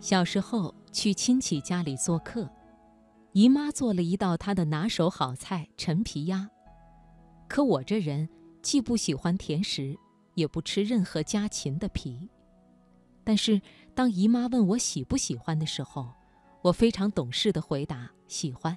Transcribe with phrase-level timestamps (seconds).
[0.00, 2.48] 小时候去亲戚家里做客，
[3.32, 6.48] 姨妈做了一道她的拿手好菜——陈皮鸭。
[7.48, 8.28] 可我这人
[8.62, 9.96] 既不喜欢甜食，
[10.34, 12.28] 也不吃任何家禽的皮。
[13.24, 13.60] 但是
[13.94, 16.08] 当姨妈问我喜不喜欢的时候，
[16.62, 18.76] 我非常懂事地回答：“喜欢。”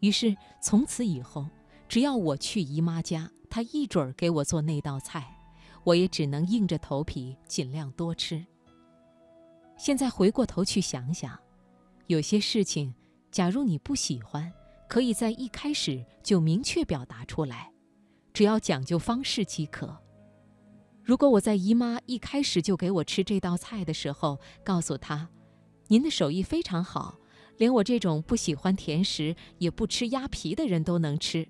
[0.00, 1.46] 于是从此以后，
[1.88, 5.36] 只要我去姨妈家，她一准儿给我做那道菜，
[5.84, 8.44] 我也只能硬着头皮尽量多吃。
[9.80, 11.40] 现在回过头去想想，
[12.06, 12.94] 有些事情，
[13.30, 14.52] 假如你不喜欢，
[14.86, 17.72] 可以在一开始就明确表达出来，
[18.34, 19.96] 只要讲究方式即可。
[21.02, 25.26] 如果我在姨妈一开始就给我吃这道菜的时候，告诉她
[25.88, 27.18] ：“您的手艺非常好，
[27.56, 31.48] 连我这种不喜欢甜食也不吃鸭皮的人都能吃。”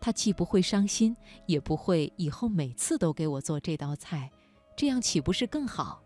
[0.00, 4.30] 她既不会伤心，也不会以后每次都给我做这道菜，
[4.74, 6.02] 这样岂不是更好？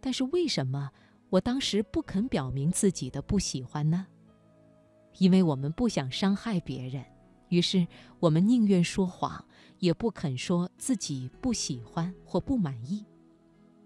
[0.00, 0.90] 但是为什么
[1.30, 4.06] 我当时不肯表明自己的不喜欢呢？
[5.18, 7.04] 因为我们不想伤害别人，
[7.48, 7.86] 于是
[8.20, 9.44] 我们宁愿说谎，
[9.80, 13.04] 也不肯说自己不喜欢或不满意。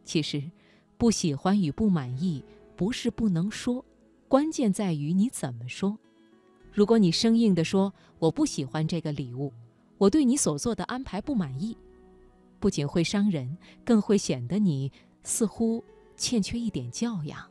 [0.04, 0.50] 其实，
[0.98, 2.44] 不喜欢与不满意
[2.76, 3.84] 不是不能说，
[4.28, 5.98] 关键在于你怎么说。
[6.72, 9.52] 如果你生硬地说“我不喜欢这个礼物，
[9.98, 11.76] 我对你所做的安排不满意”，
[12.60, 14.92] 不仅会伤人，更会显得你
[15.22, 15.82] 似乎……
[16.22, 17.50] 欠缺一点教养，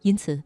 [0.00, 0.42] 因此，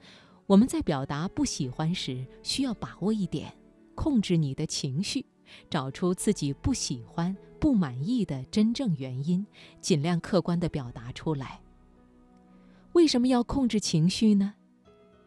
[0.46, 3.56] 我们在表达不喜欢时，需要把握一点，
[3.94, 5.24] 控制你的情绪，
[5.70, 9.46] 找出自己不喜欢、不满意的真正原因，
[9.80, 11.60] 尽量客观地表达出来。
[12.94, 14.52] 为什么要控制情绪呢？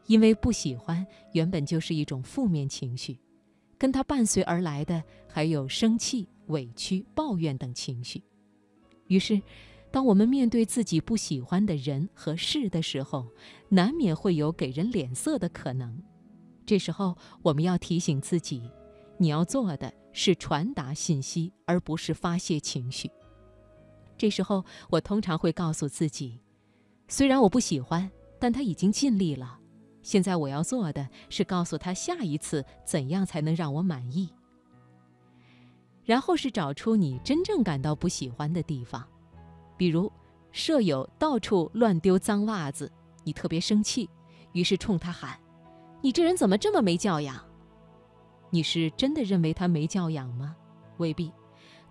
[0.08, 3.18] 因为不喜欢原本就是一种负面情绪，
[3.78, 8.22] 跟它伴随而来的还有生气、委屈、抱怨等情绪，
[9.08, 9.42] 于是。
[9.94, 13.28] 当我们面对自己不喜欢的人和事的时候，
[13.70, 16.02] 难免会有给人脸色的可能。
[16.66, 18.68] 这时候，我们要提醒自己，
[19.20, 23.08] 你要做的是传达信息，而不是发泄情绪。
[24.18, 26.42] 这时候，我通常会告诉自己，
[27.08, 29.60] 虽然我不喜欢，但他已经尽力了。
[30.02, 34.28] 现在我要做的是告诉他下一次怎样才能让我满意。
[36.04, 39.08] 然后是找出你真正感到不喜欢的地方。
[39.78, 40.12] 比如，
[40.52, 42.92] 舍友到处乱丢脏袜子，
[43.24, 44.10] 你特别生气，
[44.52, 45.40] 于是冲他喊
[46.02, 47.44] ：“你这人怎么这么没教养？”
[48.52, 50.56] 你是真的认为他没教养吗？
[50.98, 51.32] 未必，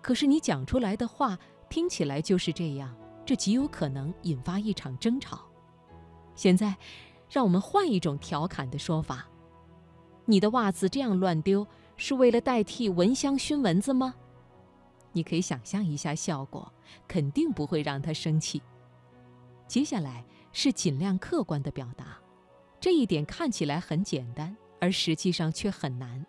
[0.01, 1.37] 可是你讲出来的话
[1.69, 2.95] 听起来就是这样，
[3.25, 5.41] 这极有可能引发一场争吵。
[6.35, 6.75] 现在，
[7.29, 9.27] 让我们换一种调侃的说法
[10.25, 11.67] ：“你的袜子这样乱丢，
[11.97, 14.15] 是为了代替蚊香熏蚊子吗？”
[15.13, 16.71] 你可以想象一下效果，
[17.07, 18.61] 肯定不会让他生气。
[19.67, 22.17] 接下来是尽量客观的表达，
[22.79, 26.25] 这一点看起来很简单，而实际上却很难，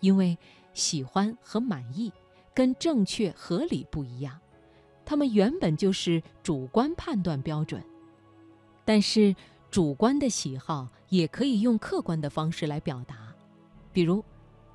[0.00, 0.36] 因为
[0.72, 2.12] 喜欢和满意
[2.52, 4.38] 跟正确合理不一样，
[5.04, 7.82] 他们原本就是主观判断标准。
[8.84, 9.34] 但是
[9.70, 13.34] 主观的喜好也可以用客观的方式来表达，
[13.92, 14.22] 比如，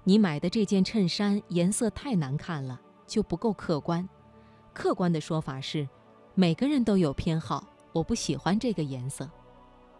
[0.04, 2.82] 你买的这件衬衫颜色太难看了。
[3.10, 4.08] 就不够客观。
[4.72, 5.90] 客观的说法是，
[6.36, 9.30] 每个人都有偏好，我不喜欢这个颜色。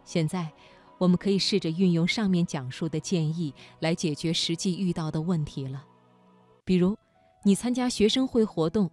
[0.04, 0.50] 现在，
[0.96, 5.84] 我们可以试着运用上面讲述的建议来解决实际遇到的问题了。
[6.64, 6.96] 比如，
[7.44, 8.90] 你参加学生会活动，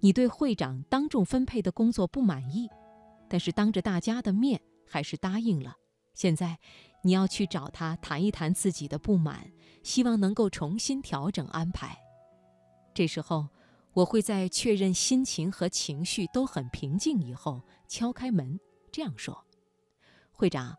[0.00, 2.68] 你对会长当众分配的工作不满意，
[3.28, 5.76] 但是当着大家的面还是答应了。
[6.12, 6.58] 现在，
[7.02, 9.50] 你要去找他谈一谈自己的不满，
[9.82, 11.96] 希望能够重新调整安排。
[12.92, 13.48] 这时候。
[14.00, 18.58] 我会在确认心情和情绪都很平静以后敲开门，
[18.90, 19.44] 这样说
[20.32, 20.74] ：“会长，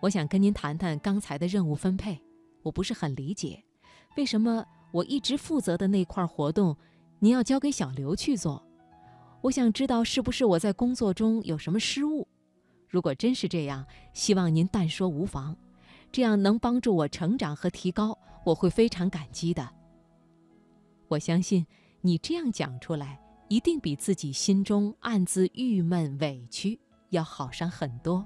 [0.00, 2.22] 我想跟您谈谈刚才的任务分配。
[2.62, 3.60] 我不是很理解，
[4.16, 6.76] 为什么我一直负责的那块活动，
[7.18, 8.64] 您要交给小刘去做？
[9.40, 12.28] 我想知道是不是我在工作中有什么失误？
[12.86, 13.84] 如果真是这样，
[14.14, 15.56] 希望您但说无妨，
[16.12, 19.68] 这样能帮助我成长和提高，我会非常感激的。
[21.08, 21.66] 我相信。”
[22.02, 26.80] 你这样讲出来，一定比自己心中暗自郁闷委屈
[27.10, 28.24] 要好上很多。